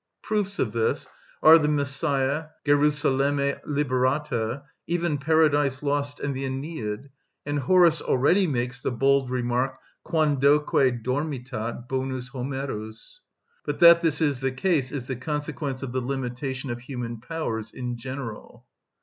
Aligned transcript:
Proofs 0.23 0.57
of 0.57 0.71
this 0.71 1.05
are 1.43 1.59
the 1.59 1.67
"Messiah," 1.67 2.45
"Gerusalemme 2.65 3.61
liberata," 3.67 4.63
even 4.87 5.19
"Paradise 5.19 5.83
Lost" 5.83 6.19
and 6.19 6.35
the 6.35 6.43
"Æneid;" 6.43 7.09
and 7.45 7.59
Horace 7.59 8.01
already 8.01 8.47
makes 8.47 8.81
the 8.81 8.89
bold 8.89 9.29
remark, 9.29 9.75
"Quandoque 10.03 11.03
dormitat 11.03 11.87
bonus 11.87 12.31
Homerus." 12.31 13.19
But 13.63 13.77
that 13.81 14.01
this 14.01 14.21
is 14.21 14.39
the 14.39 14.51
case 14.51 14.91
is 14.91 15.05
the 15.05 15.15
consequence 15.15 15.83
of 15.83 15.91
the 15.91 16.01
limitation 16.01 16.71
of 16.71 16.79
human 16.79 17.19
powers 17.21 17.71
in 17.71 17.95
general. 17.95 18.65